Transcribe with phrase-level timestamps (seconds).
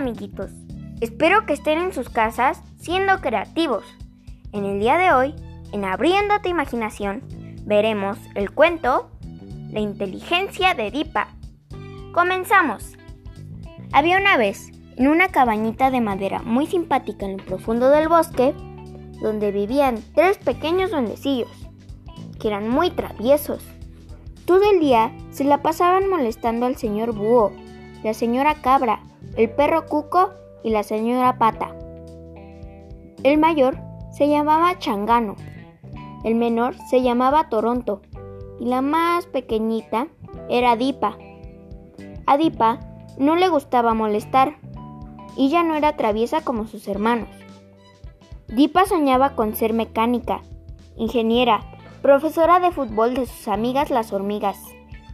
[0.00, 0.50] amiguitos,
[1.02, 3.84] espero que estén en sus casas siendo creativos.
[4.52, 5.34] En el día de hoy,
[5.72, 7.22] en Abriendo tu imaginación,
[7.64, 9.10] veremos el cuento
[9.70, 11.28] La inteligencia de Dipa.
[12.14, 12.96] Comenzamos.
[13.92, 18.54] Había una vez, en una cabañita de madera muy simpática en lo profundo del bosque,
[19.20, 21.50] donde vivían tres pequeños duendecillos,
[22.40, 23.62] que eran muy traviesos.
[24.46, 27.52] Todo el día se la pasaban molestando al señor Búho,
[28.02, 29.00] la señora Cabra,
[29.36, 30.30] el perro Cuco
[30.62, 31.74] y la señora Pata.
[33.22, 33.78] El mayor
[34.12, 35.36] se llamaba Changano,
[36.24, 38.02] el menor se llamaba Toronto
[38.58, 40.08] y la más pequeñita
[40.48, 41.16] era Dipa.
[42.26, 42.80] A Dipa
[43.18, 44.56] no le gustaba molestar
[45.36, 47.28] y ya no era traviesa como sus hermanos.
[48.48, 50.42] Dipa soñaba con ser mecánica,
[50.96, 51.60] ingeniera,
[52.02, 54.58] profesora de fútbol de sus amigas las hormigas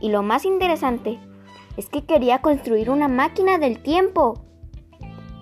[0.00, 1.18] y lo más interesante
[1.76, 4.42] es que quería construir una máquina del tiempo.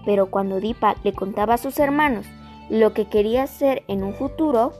[0.05, 2.27] Pero cuando Dipa le contaba a sus hermanos
[2.69, 4.73] lo que quería hacer en un futuro,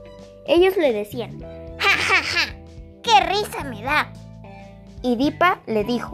[0.47, 1.41] ellos le decían,
[1.79, 2.55] ¡Ja, ja, ja!
[3.03, 4.13] ¡Qué risa me da!
[5.03, 6.13] Y Dipa le dijo,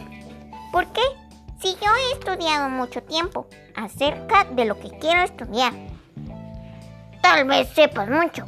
[0.73, 1.03] ¿por qué?
[1.61, 5.73] Si yo he estudiado mucho tiempo acerca de lo que quiero estudiar.
[7.23, 8.45] Tal vez sepas mucho,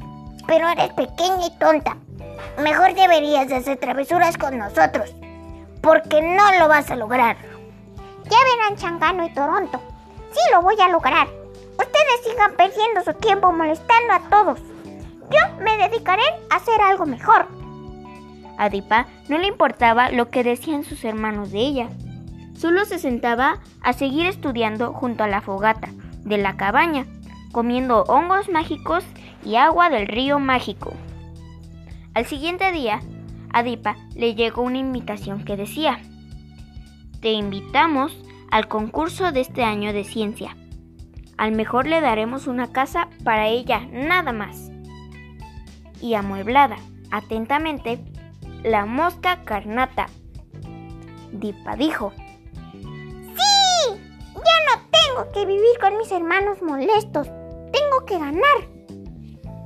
[0.47, 1.97] pero eres pequeña y tonta.
[2.59, 5.15] Mejor deberías de hacer travesuras con nosotros
[5.83, 7.37] porque no lo vas a lograr.
[8.25, 9.81] Ya verán Changano y Toronto.
[10.31, 11.29] Sí lo voy a lograr.
[11.73, 14.61] Ustedes sigan perdiendo su tiempo molestando a todos.
[15.31, 17.47] Yo me dedicaré a hacer algo mejor.
[18.59, 21.89] A Dipa no le importaba lo que decían sus hermanos de ella.
[22.57, 25.89] Solo se sentaba a seguir estudiando junto a la fogata
[26.25, 27.07] de la cabaña,
[27.51, 29.05] comiendo hongos mágicos
[29.45, 30.93] y agua del río mágico.
[32.15, 33.01] Al siguiente día,
[33.53, 36.01] a Dipa le llegó una invitación que decía,
[37.21, 38.17] Te invitamos
[38.51, 40.57] al concurso de este año de ciencia.
[41.39, 44.71] Al mejor le daremos una casa para ella, nada más.
[46.01, 46.77] Y amueblada,
[47.11, 47.99] atentamente,
[48.63, 50.07] la mosca carnata.
[51.33, 52.13] Dipa dijo,
[52.73, 53.95] ¡Sí!
[54.35, 57.29] Ya no tengo que vivir con mis hermanos molestos.
[57.73, 58.69] Tengo que ganar.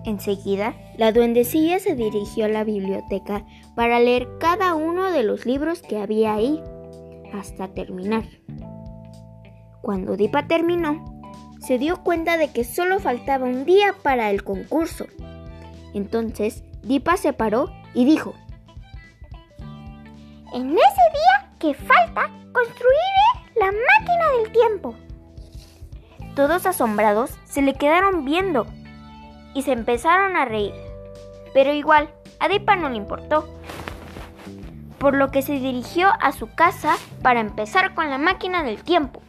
[0.04, 3.44] Enseguida, la duendecilla se dirigió a la biblioteca
[3.76, 6.60] para leer cada uno de los libros que había ahí,
[7.32, 8.24] hasta terminar.
[9.82, 11.04] Cuando Dipa terminó,
[11.60, 15.06] se dio cuenta de que solo faltaba un día para el concurso.
[15.94, 18.34] Entonces, Dipa se paró y dijo,
[20.54, 24.94] En ese día que falta, construiré la máquina del tiempo.
[26.34, 28.66] Todos asombrados se le quedaron viendo
[29.54, 30.72] y se empezaron a reír.
[31.52, 32.08] Pero igual,
[32.40, 33.55] a Dipa no le importó,
[34.98, 39.22] por lo que se dirigió a su casa para empezar con la máquina del tiempo.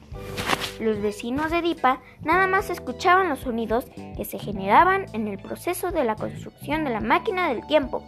[0.79, 3.85] Los vecinos de Dipa nada más escuchaban los sonidos
[4.15, 8.03] que se generaban en el proceso de la construcción de la máquina del tiempo.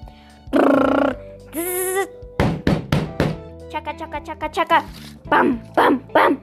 [3.70, 4.84] Chaca, chaca, chaca, chaca.
[5.30, 6.40] Pam, pam, pam.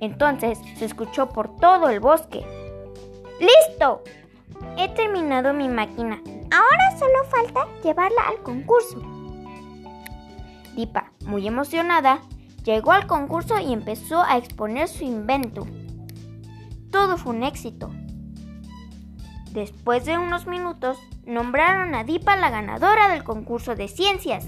[0.00, 2.44] Entonces se escuchó por todo el bosque.
[3.40, 4.02] ¡Listo!
[4.76, 6.20] He terminado mi máquina.
[6.50, 9.13] Ahora solo falta llevarla al concurso.
[10.74, 12.20] Dipa, muy emocionada,
[12.64, 15.66] llegó al concurso y empezó a exponer su invento.
[16.90, 17.90] Todo fue un éxito.
[19.52, 24.46] Después de unos minutos, nombraron a Dipa la ganadora del concurso de ciencias.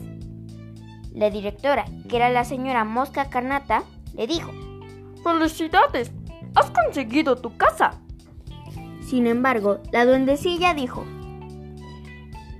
[1.12, 3.84] La directora, que era la señora Mosca Carnata,
[4.14, 4.50] le dijo,
[5.22, 6.12] ¡Felicidades!
[6.54, 8.00] ¡Has conseguido tu casa!
[9.00, 11.04] Sin embargo, la duendecilla dijo,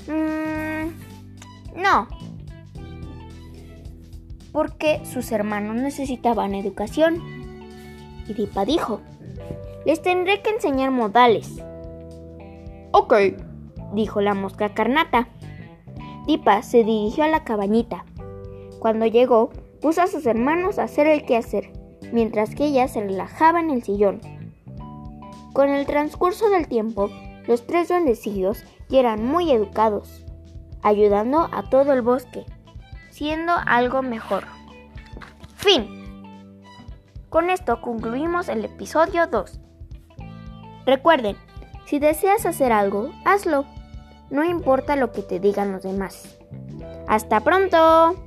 [0.07, 0.91] mmm,
[1.75, 2.07] no,
[4.57, 7.23] porque sus hermanos necesitaban educación.
[8.27, 9.03] Y Dipa dijo,
[9.85, 11.63] les tendré que enseñar modales.
[12.91, 13.13] Ok,
[13.93, 15.29] dijo la mosca carnata.
[16.27, 18.07] Dipa se dirigió a la cabañita.
[18.79, 19.51] Cuando llegó,
[19.83, 21.71] puso a sus hermanos a hacer el quehacer,
[22.11, 24.23] mientras que ella se relajaba en el sillón.
[25.53, 27.11] Con el transcurso del tiempo,
[27.47, 30.25] los tres duendecillos ya eran muy educados,
[30.81, 32.47] ayudando a todo el bosque,
[33.17, 34.45] siendo algo mejor.
[35.55, 36.61] Fin.
[37.31, 39.59] Con esto concluimos el episodio 2.
[40.85, 41.39] Recuerden,
[41.87, 43.65] si deseas hacer algo, hazlo.
[44.29, 46.37] No importa lo que te digan los demás.
[47.09, 48.26] Hasta pronto.